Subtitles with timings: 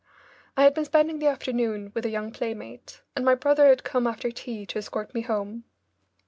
[0.57, 4.07] I had been spending the afternoon with a young playmate, and my brother had come
[4.07, 5.63] after tea to escort me home.